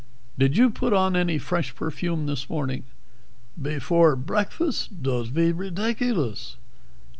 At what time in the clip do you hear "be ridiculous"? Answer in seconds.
5.31-6.55